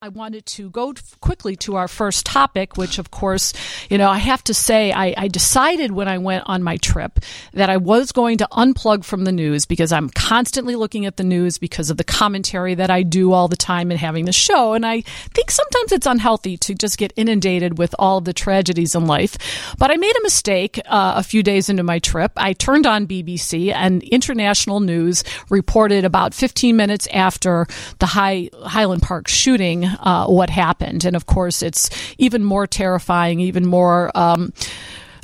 [0.00, 3.52] I wanted to go quickly to our first topic, which, of course,
[3.90, 7.18] you know, I have to say, I, I, decided when I went on my trip
[7.52, 11.24] that I was going to unplug from the news because I'm constantly looking at the
[11.24, 14.72] news because of the commentary that I do all the time and having the show.
[14.72, 19.06] And I think sometimes it's unhealthy to just get inundated with all the tragedies in
[19.06, 19.36] life.
[19.78, 22.30] But I made a mistake uh, a few days into my trip.
[22.36, 27.66] I turned on BBC and international news reported about 15 minutes after
[27.98, 31.04] the High, Highland Park shooting uh, what happened.
[31.04, 34.10] And of course, it's even more terrifying, even more.
[34.14, 34.52] Um,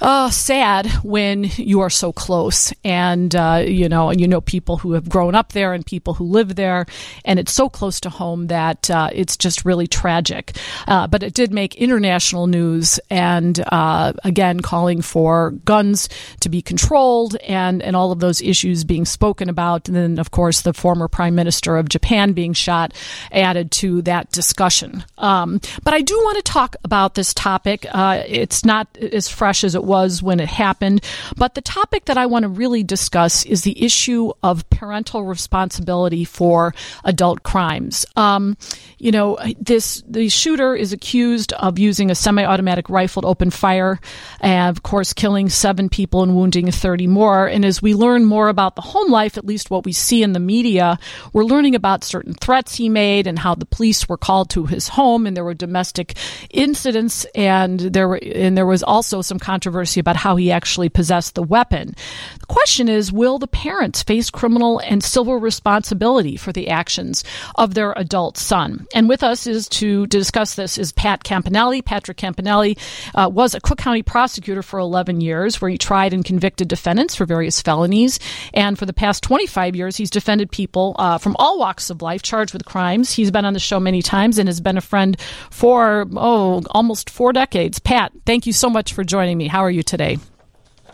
[0.05, 2.73] uh, sad when you are so close.
[2.85, 6.25] And uh, you know you know people who have grown up there and people who
[6.25, 6.85] live there.
[7.25, 10.57] And it's so close to home that uh, it's just really tragic.
[10.87, 16.11] Uh, but it did make international news and uh, again calling for guns
[16.41, 19.89] to be controlled and and all of those issues being spoken about.
[19.89, 22.93] And then of course the former prime minister of Japan being shot
[23.33, 25.03] added to that discussion.
[25.17, 27.87] Um, but I do want to talk about this topic.
[27.91, 31.03] Uh, it's not as fresh as it was when it happened.
[31.37, 36.25] But the topic that I want to really discuss is the issue of parental responsibility
[36.25, 38.05] for adult crimes.
[38.17, 38.57] Um,
[38.99, 44.01] you know, this the shooter is accused of using a semi-automatic rifle to open fire,
[44.41, 47.47] and of course, killing seven people and wounding 30 more.
[47.47, 50.33] And as we learn more about the home life, at least what we see in
[50.33, 50.99] the media,
[51.33, 54.89] we're learning about certain threats he made and how the police were called to his
[54.89, 56.15] home, and there were domestic
[56.51, 60.89] incidents, and there were and there was also some controversy controversy about how he actually
[60.89, 61.95] possessed the weapon.
[62.41, 67.25] The question is will the parents face criminal and civil responsibility for the actions
[67.57, 68.87] of their adult son?
[68.95, 71.85] And with us is to discuss this is Pat Campanelli.
[71.85, 72.79] Patrick Campanelli
[73.15, 77.15] uh, was a Cook County prosecutor for 11 years, where he tried and convicted defendants
[77.15, 78.19] for various felonies.
[78.55, 82.23] And for the past 25 years, he's defended people uh, from all walks of life
[82.23, 83.13] charged with crimes.
[83.13, 87.11] He's been on the show many times and has been a friend for, oh, almost
[87.11, 87.79] four decades.
[87.79, 89.49] Pat, thank you so much for joining me.
[89.49, 90.19] How are you today?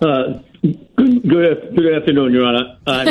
[0.01, 2.79] Uh, good, good afternoon, Your Honor.
[2.87, 3.05] Uh,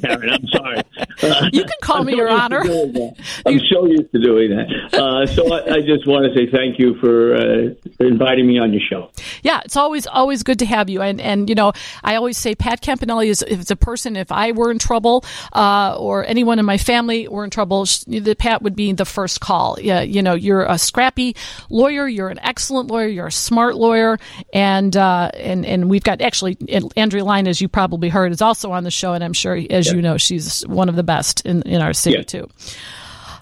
[0.00, 0.82] Karen, I'm sorry.
[1.52, 2.60] You can call me Your Honor.
[3.46, 4.94] I'm so used to doing that.
[4.94, 8.72] Uh, so I, I, just want to say thank you for uh, inviting me on
[8.72, 9.10] your show.
[9.42, 11.02] Yeah, it's always always good to have you.
[11.02, 11.72] And and you know,
[12.04, 14.16] I always say Pat Campanelli is if it's a person.
[14.16, 18.36] If I were in trouble, uh, or anyone in my family were in trouble, the
[18.38, 19.78] Pat would be the first call.
[19.80, 21.36] Yeah, you know, you're a scrappy
[21.68, 22.08] lawyer.
[22.08, 23.08] You're an excellent lawyer.
[23.08, 24.18] You're a smart lawyer,
[24.52, 26.56] and uh, and and we've got actually
[26.96, 29.88] Andrea Line, as you probably heard, is also on the show, and I'm sure, as
[29.88, 29.94] yeah.
[29.94, 32.22] you know, she's one of the best in, in our city, yeah.
[32.22, 32.48] too.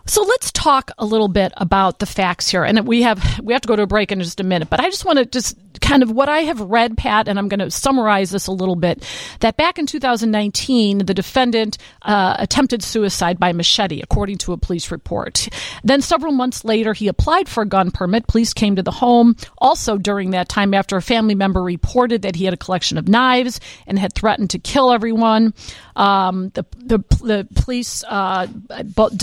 [0.06, 2.64] So let's talk a little bit about the facts here.
[2.64, 4.80] And we have we have to go to a break in just a minute, but
[4.80, 5.56] I just want to just
[5.88, 8.76] kind of what I have read, Pat, and I'm going to summarize this a little
[8.76, 9.02] bit.
[9.40, 14.90] That back in 2019, the defendant uh, attempted suicide by machete, according to a police
[14.90, 15.48] report.
[15.82, 18.26] Then several months later, he applied for a gun permit.
[18.26, 19.34] Police came to the home.
[19.56, 23.08] Also, during that time, after a family member reported that he had a collection of
[23.08, 25.54] knives and had threatened to kill everyone,
[25.96, 28.46] um, the, the, the police uh,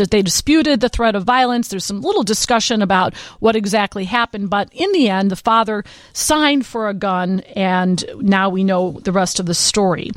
[0.10, 1.68] they disputed the threat of violence.
[1.68, 6.55] There's some little discussion about what exactly happened, but in the end, the father signed
[6.62, 10.12] for a gun, and now we know the rest of the story.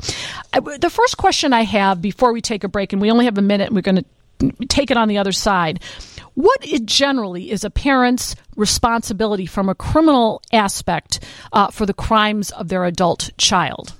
[0.53, 3.41] The first question I have before we take a break, and we only have a
[3.41, 5.81] minute, and we're going to take it on the other side.
[6.35, 11.19] What generally is a parent's responsibility from a criminal aspect
[11.51, 13.93] uh, for the crimes of their adult child?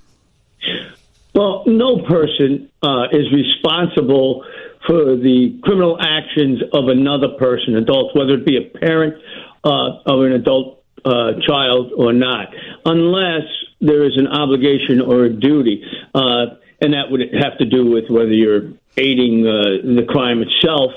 [1.36, 4.46] Well, no person uh, is responsible
[4.88, 9.16] for the criminal actions of another person, adult, whether it be a parent
[9.64, 10.79] uh, of an adult
[11.10, 12.48] uh, child or not,
[12.86, 13.48] unless
[13.82, 15.84] there is an obligation or a duty.
[16.14, 16.46] Uh,
[16.82, 19.54] and that would have to do with whether you're aiding uh,
[19.84, 20.92] the crime itself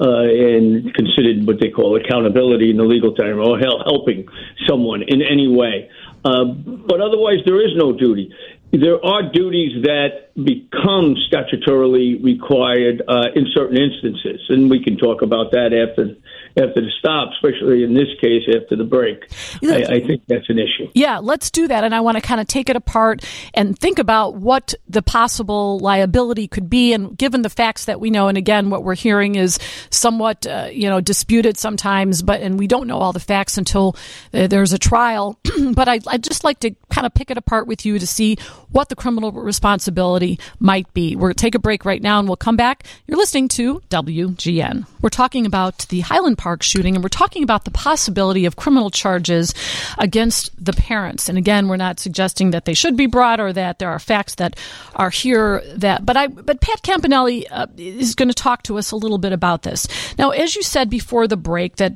[0.00, 0.26] uh,
[0.56, 4.26] and considered what they call accountability in the legal term, or helping
[4.68, 5.90] someone in any way.
[6.24, 8.32] Uh, but otherwise, there is no duty.
[8.72, 15.22] There are duties that become statutorily required uh, in certain instances, and we can talk
[15.22, 16.16] about that after
[16.56, 19.26] after the stop, especially in this case after the break.
[19.62, 20.88] I, I, think that's an issue.
[20.94, 21.82] Yeah, let's do that.
[21.82, 23.24] And I want to kind of take it apart
[23.54, 26.92] and think about what the possible liability could be.
[26.92, 29.58] And given the facts that we know, and again, what we're hearing is
[29.90, 33.96] somewhat, uh, you know, disputed sometimes, but and we don't know all the facts until
[34.32, 35.38] uh, there's a trial.
[35.72, 38.36] but I, I'd just like to kind of pick it apart with you to see
[38.70, 41.16] what the criminal responsibility might be.
[41.16, 42.84] We're going to take a break right now and we'll come back.
[43.06, 44.86] You're listening to WGN.
[45.00, 48.90] We're talking about the Highland Park shooting, and we're talking about the possibility of criminal
[48.90, 49.54] charges
[49.98, 51.28] against the parents.
[51.28, 54.36] And again, we're not suggesting that they should be brought or that there are facts
[54.36, 54.58] that
[54.94, 56.04] are here that.
[56.04, 59.32] But I, but Pat Campanelli uh, is going to talk to us a little bit
[59.32, 59.88] about this.
[60.18, 61.94] Now, as you said before the break, that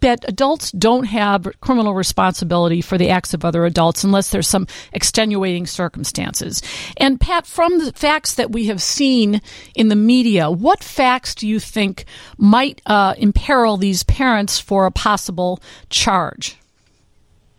[0.00, 4.66] that adults don't have criminal responsibility for the acts of other adults unless there's some
[4.92, 6.62] extenuating circumstances.
[6.96, 9.40] And Pat, from the facts that we have seen
[9.74, 12.04] in the media, what facts do you think
[12.38, 16.56] might uh, imperil these parents for a possible charge?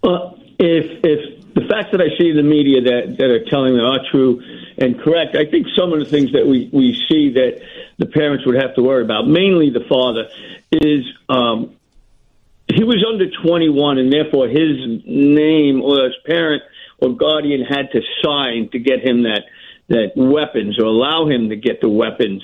[0.02, 3.76] Well, if if the facts that I see in the media that, that are telling
[3.76, 4.42] me are true
[4.78, 7.62] and correct, I think some of the things that we, we see that
[8.00, 10.30] the parents would have to worry about, mainly the father,
[10.72, 11.76] is um,
[12.68, 16.64] he was under 21, and therefore his name or his parent
[17.00, 19.44] or guardian had to sign to get him that
[19.90, 22.42] that weapons or allow him to get the weapons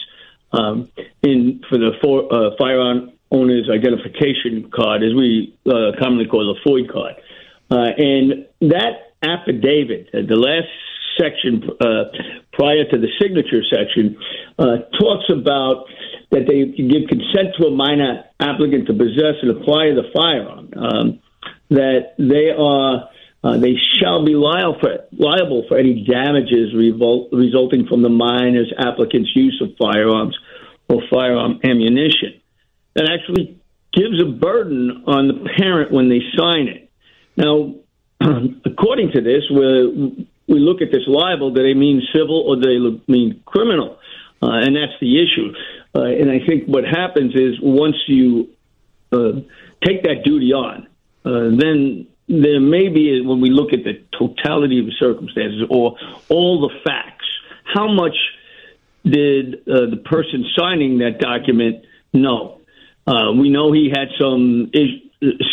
[0.51, 0.91] um,
[1.23, 6.69] in for the for, uh, firearm owner's identification card, as we uh, commonly call the
[6.69, 7.15] FOID card.
[7.71, 10.67] Uh, and that affidavit, uh, the last
[11.19, 12.05] section uh,
[12.53, 14.17] prior to the signature section,
[14.57, 15.85] uh, talks about
[16.31, 20.69] that they give consent to a minor applicant to possess and acquire the firearm.
[20.75, 21.19] Um,
[21.69, 23.09] that they are
[23.41, 28.73] uh, they shall be liable for, liable for any damages revol- resulting from the minor's
[28.77, 30.37] applicant's use of firearms
[30.89, 32.41] or firearm ammunition.
[32.95, 33.57] That actually
[33.93, 36.91] gives a burden on the parent when they sign it.
[37.37, 37.75] Now,
[38.65, 42.63] according to this, we we look at this liable, do they mean civil or do
[42.63, 43.97] they mean criminal?
[44.41, 45.53] Uh, and that's the issue.
[45.95, 48.49] Uh, and I think what happens is once you
[49.11, 49.41] uh,
[49.83, 50.87] take that duty on,
[51.25, 55.97] uh, then there may be, when we look at the totality of the circumstances or
[56.29, 57.25] all the facts,
[57.63, 58.15] how much
[59.03, 62.61] did uh, the person signing that document know?
[63.07, 65.01] Uh, we know he had some is-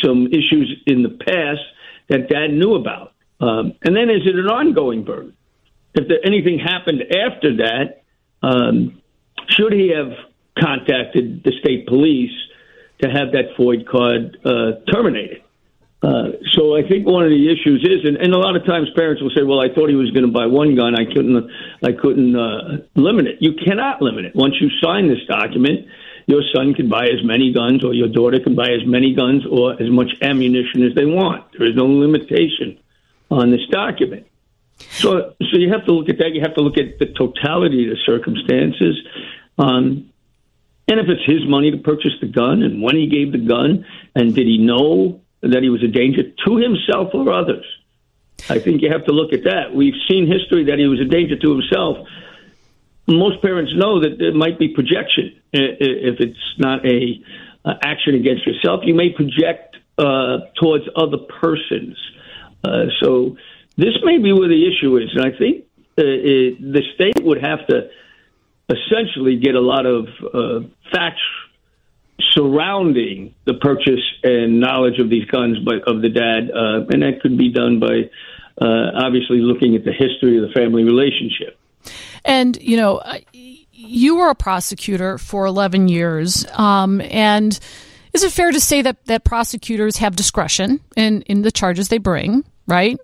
[0.04, 1.60] some issues in the past
[2.08, 3.12] that dad knew about.
[3.40, 5.36] Um, and then is it an ongoing burden?
[5.94, 8.02] If there, anything happened after that,
[8.42, 9.02] um,
[9.48, 10.12] should he have
[10.58, 12.32] contacted the state police
[13.02, 15.42] to have that FOID card uh, terminated?
[16.02, 18.88] Uh, so I think one of the issues is, and, and, a lot of times
[18.94, 20.94] parents will say, "Well, I thought he was going to buy one gun.
[20.94, 21.50] I couldn't.
[21.82, 23.38] I couldn't uh, limit it.
[23.40, 24.36] You cannot limit it.
[24.36, 25.88] Once you sign this document,
[26.26, 29.44] your son can buy as many guns, or your daughter can buy as many guns,
[29.50, 31.44] or as much ammunition as they want.
[31.58, 32.78] There is no limitation
[33.30, 34.26] on this document.
[34.78, 36.34] So, so you have to look at that.
[36.34, 38.96] You have to look at the totality of the circumstances.
[39.58, 40.10] Um,
[40.88, 43.86] and if it's his money to purchase the gun, and when he gave the gun,
[44.14, 47.64] and did he know that he was a danger to himself or others?
[48.48, 49.74] I think you have to look at that.
[49.74, 52.06] We've seen history that he was a danger to himself.
[53.08, 57.22] Most parents know that there might be projection if it's not a
[57.64, 58.80] uh, action against yourself.
[58.84, 61.96] You may project uh, towards other persons.
[62.66, 63.36] Uh, so
[63.76, 65.64] this may be where the issue is, and I think
[65.98, 67.88] uh, it, the state would have to
[68.68, 71.22] essentially get a lot of uh, facts
[72.32, 77.20] surrounding the purchase and knowledge of these guns by, of the dad, uh, and that
[77.22, 78.10] could be done by
[78.60, 81.58] uh, obviously looking at the history of the family relationship.
[82.24, 83.02] And you know,
[83.32, 87.58] you were a prosecutor for eleven years, um, and
[88.12, 91.98] is it fair to say that that prosecutors have discretion in in the charges they
[91.98, 92.98] bring, right?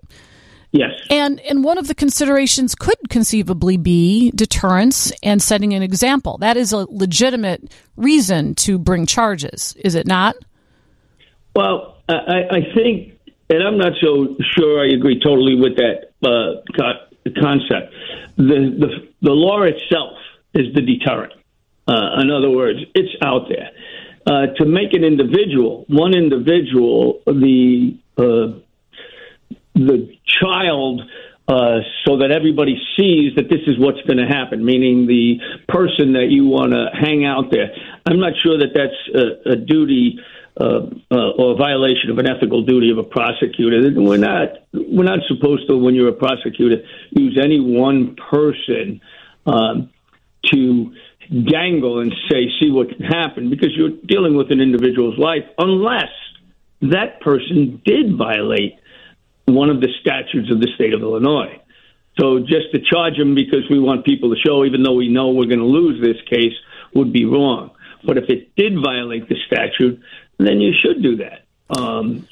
[0.71, 0.91] Yes.
[1.11, 6.39] And and one of the considerations could conceivably be deterrence and setting an example.
[6.39, 10.35] That is a legitimate reason to bring charges, is it not?
[11.55, 13.13] Well, I, I think,
[13.51, 17.93] and I'm not so sure I agree totally with that uh, co- concept.
[18.37, 20.17] The, the the law itself
[20.55, 21.33] is the deterrent.
[21.87, 23.69] Uh, in other words, it's out there.
[24.25, 28.57] Uh, to make an individual, one individual, the uh,
[29.75, 31.01] the child
[31.47, 36.13] uh, so that everybody sees that this is what's going to happen, meaning the person
[36.13, 37.69] that you want to hang out there.
[38.05, 40.19] I'm not sure that that's a, a duty
[40.59, 43.81] uh, uh, or a violation of an ethical duty of a prosecutor.
[43.95, 49.01] We're not we're not supposed to, when you're a prosecutor, use any one person
[49.45, 49.89] um,
[50.53, 50.93] to
[51.29, 56.11] dangle and say, "See what can happen," because you're dealing with an individual's life, unless
[56.83, 58.75] that person did violate
[59.45, 61.59] one of the statutes of the state of Illinois.
[62.19, 65.29] So just to charge him because we want people to show, even though we know
[65.29, 66.53] we're going to lose this case,
[66.93, 67.71] would be wrong.
[68.03, 70.01] But if it did violate the statute,
[70.37, 71.45] then you should do that.
[71.69, 72.27] Um,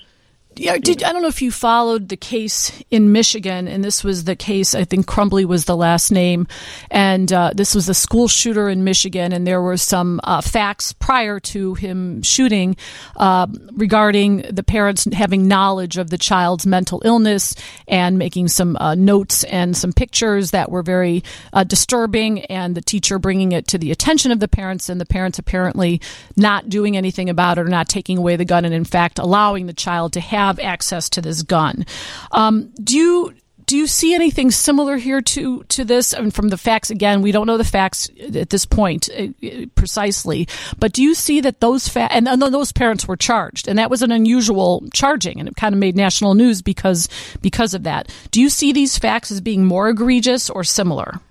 [0.58, 4.26] Yeah, did, I don't know if you followed the case in Michigan, and this was
[4.26, 4.76] the case.
[4.76, 6.46] I think Crumbley was the last name,
[6.90, 10.92] and uh, this was a school shooter in Michigan, and there were some uh, facts
[10.92, 12.76] prior to him shooting
[13.16, 17.56] uh, regarding the parents having knowledge of the child's mental illness
[17.88, 22.82] and making some uh, notes and some pictures that were very uh, disturbing, and the
[22.82, 26.02] teacher bringing it to the attention of the parents, and the parents apparently
[26.36, 29.66] not doing anything about it or not taking away the gun, and in fact allowing
[29.66, 31.86] the child to have have access to this gun.
[32.32, 33.34] Um, do you
[33.72, 36.14] do you see anything similar here to to this?
[36.14, 39.28] I mean, from the facts again, we don't know the facts at this point uh,
[39.76, 43.80] precisely, but do you see that those fa- and, and those parents were charged, and
[43.80, 47.08] that was an unusual charging, and it kind of made national news because
[47.42, 48.14] because of that.
[48.32, 51.22] Do you see these facts as being more egregious or similar?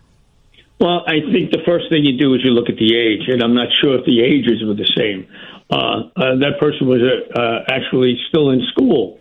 [0.80, 3.42] Well, I think the first thing you do is you look at the age, and
[3.42, 5.26] I'm not sure if the ages were the same.
[5.70, 9.20] Uh, uh, that person was uh, actually still in school.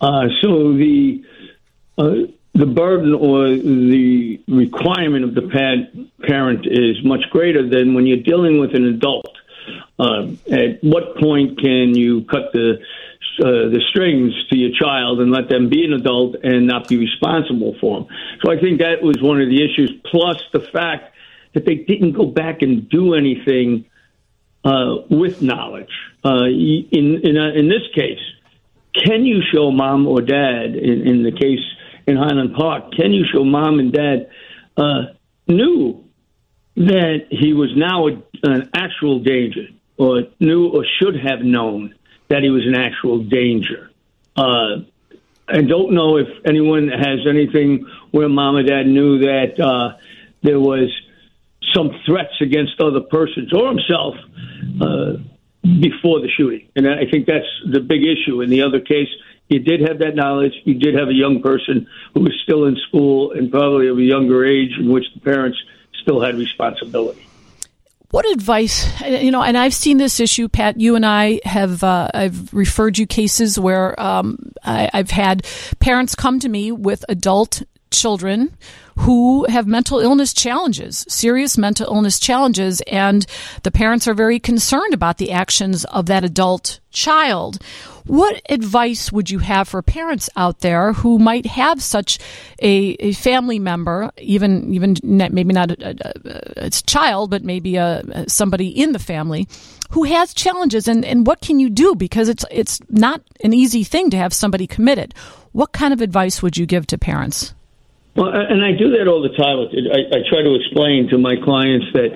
[0.00, 1.22] Uh, so the
[1.98, 2.14] uh,
[2.54, 5.42] the burden or the requirement of the
[6.26, 9.36] parent is much greater than when you're dealing with an adult.
[9.98, 12.78] Uh, at what point can you cut the
[13.38, 17.74] the strings to your child and let them be an adult and not be responsible
[17.80, 18.08] for them?
[18.42, 19.92] So I think that was one of the issues.
[20.10, 21.14] Plus the fact
[21.54, 23.86] that they didn't go back and do anything
[24.64, 25.90] uh, with knowledge.
[26.24, 28.18] Uh, in in, uh, in this case,
[28.94, 31.64] can you show mom or dad in, in the case
[32.06, 32.92] in Highland Park?
[32.92, 34.30] Can you show mom and dad
[34.76, 35.02] uh,
[35.46, 36.04] knew
[36.76, 38.12] that he was now a,
[38.42, 41.94] an actual danger, or knew or should have known
[42.28, 43.90] that he was an actual danger?
[44.36, 44.82] Uh,
[45.48, 49.96] I don't know if anyone has anything where mom or dad knew that uh,
[50.42, 50.90] there was
[51.74, 54.14] some threats against other persons or himself
[54.80, 55.12] uh,
[55.62, 56.68] before the shooting.
[56.76, 58.40] And I think that's the big issue.
[58.40, 59.08] In the other case,
[59.48, 60.52] you did have that knowledge.
[60.64, 64.02] You did have a young person who was still in school and probably of a
[64.02, 65.58] younger age in which the parents
[66.00, 67.26] still had responsibility.
[68.10, 70.80] What advice, you know, and I've seen this issue, Pat.
[70.80, 75.46] You and I have, uh, I've referred you cases where um, I, I've had
[75.78, 78.56] parents come to me with adult children
[78.98, 83.26] who have mental illness challenges, serious mental illness challenges, and
[83.62, 87.62] the parents are very concerned about the actions of that adult child.
[88.06, 92.18] What advice would you have for parents out there who might have such
[92.60, 98.24] a, a family member, even even maybe not a, a, a child, but maybe a,
[98.26, 99.48] somebody in the family
[99.90, 103.84] who has challenges, and, and what can you do because it's it's not an easy
[103.84, 105.14] thing to have somebody committed.
[105.52, 107.54] What kind of advice would you give to parents?
[108.16, 109.58] Well, and I do that all the time.
[109.58, 112.10] I, I try to explain to my clients that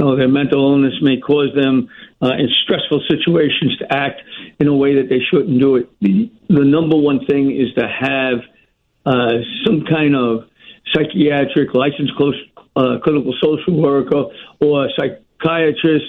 [0.00, 1.88] you know, their mental illness may cause them
[2.22, 4.20] uh, in stressful situations to act
[4.58, 5.90] in a way that they shouldn't do it.
[6.00, 8.38] The, the number one thing is to have
[9.06, 10.44] uh, some kind of
[10.92, 12.34] psychiatric licensed close,
[12.76, 14.24] uh, clinical social worker
[14.60, 16.04] or psychiatrist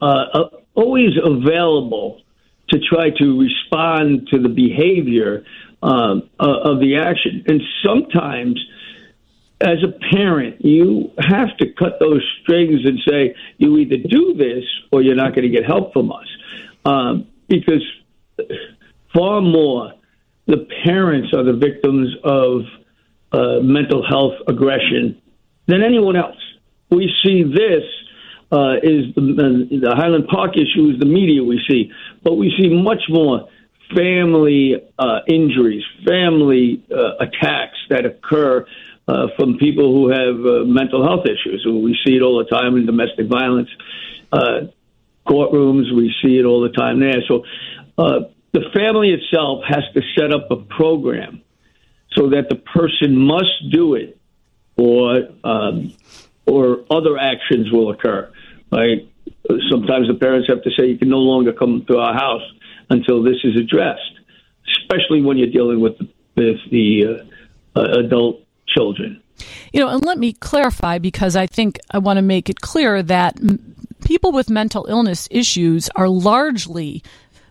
[0.00, 2.22] uh, always available
[2.70, 5.44] to try to respond to the behavior
[5.82, 7.44] um, uh, of the action.
[7.46, 8.58] And sometimes
[9.60, 14.64] as a parent, you have to cut those strings and say, you either do this
[14.92, 16.26] or you're not going to get help from us.
[16.84, 17.82] Um, because
[19.14, 19.92] far more,
[20.46, 22.62] the parents are the victims of
[23.32, 25.20] uh, mental health aggression
[25.66, 26.36] than anyone else.
[26.90, 27.82] We see this
[28.52, 31.90] uh, is the, the Highland Park issue is the media we see,
[32.22, 33.48] but we see much more
[33.94, 38.66] family uh, injuries, family uh, attacks that occur
[39.08, 41.64] uh, from people who have uh, mental health issues.
[41.64, 43.68] We see it all the time in domestic violence
[44.32, 44.66] uh,
[45.26, 45.94] courtrooms.
[45.94, 47.22] We see it all the time there.
[47.28, 47.44] So
[47.98, 48.20] uh,
[48.52, 51.42] the family itself has to set up a program
[52.12, 54.18] so that the person must do it,
[54.76, 55.92] or um,
[56.46, 58.32] or other actions will occur.
[58.72, 59.08] Right?
[59.70, 62.42] Sometimes the parents have to say, "You can no longer come to our house
[62.88, 64.00] until this is addressed,"
[64.78, 67.04] especially when you're dealing with the, with the
[67.76, 68.45] uh, uh adult
[68.76, 69.22] children.
[69.72, 73.02] You know, and let me clarify because I think I want to make it clear
[73.02, 77.02] that m- people with mental illness issues are largely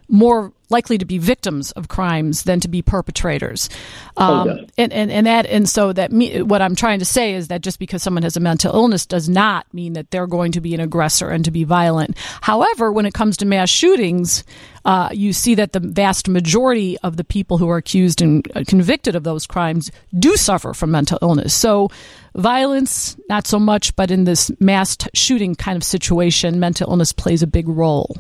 [0.08, 3.70] more likely to be victims of crimes than to be perpetrators.
[4.18, 7.34] Um, oh, and, and, and that, and so that me, what I'm trying to say
[7.34, 10.54] is that just because someone has a mental illness does not mean that they're going
[10.54, 12.18] to be an aggressor and to be violent.
[12.42, 14.44] However, when it comes to mass shootings,
[14.86, 19.16] uh, you see that the vast majority of the people who are accused and convicted
[19.16, 21.54] of those crimes do suffer from mental illness.
[21.54, 21.90] So,
[22.36, 27.42] violence, not so much, but in this mass shooting kind of situation, mental illness plays
[27.42, 28.16] a big role.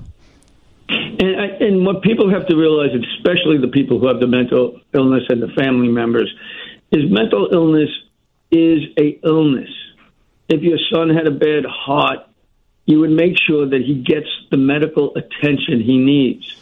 [0.87, 4.79] And, I, and what people have to realize, especially the people who have the mental
[4.93, 6.33] illness and the family members,
[6.91, 7.89] is mental illness
[8.51, 9.69] is a illness.
[10.47, 12.19] If your son had a bad heart,
[12.85, 16.55] you would make sure that he gets the medical attention he needs.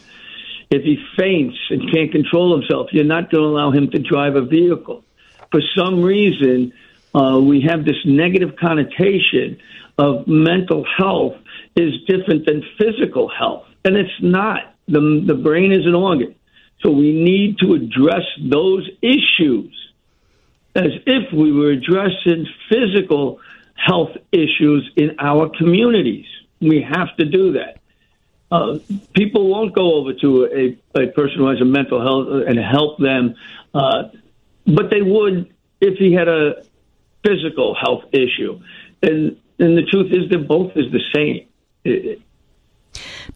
[0.70, 4.34] If he faints and can't control himself, you're not going to allow him to drive
[4.34, 5.04] a vehicle.
[5.50, 6.72] For some reason,
[7.14, 9.60] uh, we have this negative connotation
[9.98, 11.36] of mental health
[11.76, 14.74] is different than physical health, and it's not.
[14.86, 16.34] The, the brain is an organ.
[16.80, 19.72] So we need to address those issues
[20.74, 23.40] as if we were addressing physical
[23.74, 26.26] health issues in our communities.
[26.60, 27.78] We have to do that.
[28.50, 28.78] Uh,
[29.14, 32.98] people won't go over to a, a person who has a mental health and help
[32.98, 33.34] them,
[33.72, 34.04] uh,
[34.66, 36.64] but they would if he had a
[37.24, 38.60] physical health issue.
[39.02, 41.46] And and the truth is, they're both is the same.
[41.84, 42.20] It,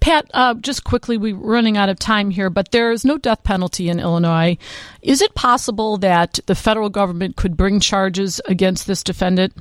[0.00, 3.42] Pat, uh, just quickly, we're running out of time here, but there is no death
[3.42, 4.56] penalty in Illinois.
[5.02, 9.54] Is it possible that the federal government could bring charges against this defendant?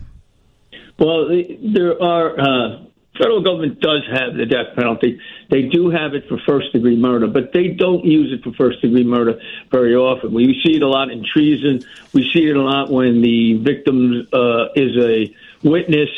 [0.99, 2.39] Well, there are.
[2.39, 2.83] Uh,
[3.17, 5.19] federal government does have the death penalty.
[5.49, 8.81] They do have it for first degree murder, but they don't use it for first
[8.81, 9.39] degree murder
[9.71, 10.33] very often.
[10.33, 11.81] We see it a lot in treason.
[12.13, 16.09] We see it a lot when the victim uh, is a witness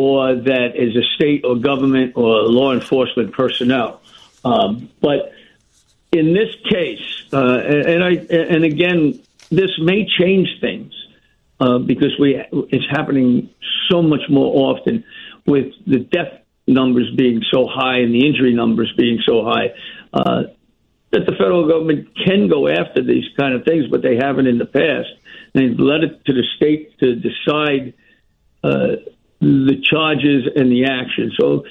[0.00, 4.00] or that is a state or government or law enforcement personnel.
[4.44, 5.32] Um, but
[6.12, 7.58] in this case, uh,
[7.92, 10.92] and, I and again, this may change things
[11.60, 13.50] uh, because we it's happening
[13.90, 15.04] so much more often
[15.46, 16.32] with the death
[16.66, 19.74] numbers being so high and the injury numbers being so high.
[20.12, 20.44] Uh,
[21.12, 24.58] that the federal government can go after these kind of things, but they haven't in
[24.58, 25.08] the past.
[25.54, 27.94] They've let it to the state to decide
[28.62, 28.96] uh,
[29.40, 31.32] the charges and the action.
[31.38, 31.64] So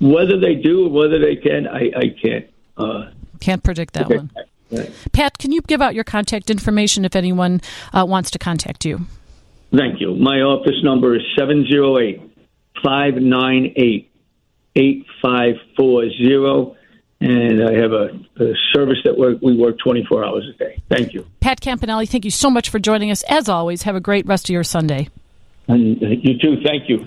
[0.00, 2.46] whether they do or whether they can, I, I can't.
[2.76, 3.10] Uh,
[3.40, 4.30] can't predict that one.
[4.70, 4.90] Right.
[5.12, 7.60] Pat, can you give out your contact information if anyone
[7.92, 9.06] uh, wants to contact you?
[9.72, 10.14] Thank you.
[10.14, 12.20] My office number is 708
[12.82, 14.10] 598
[14.76, 16.76] 8540.
[17.22, 20.80] And I have a, a service that work, we work 24 hours a day.
[20.88, 21.26] Thank you.
[21.40, 23.22] Pat Campanelli, thank you so much for joining us.
[23.24, 25.08] As always, have a great rest of your Sunday.
[25.68, 26.62] And you too.
[26.64, 27.06] Thank you.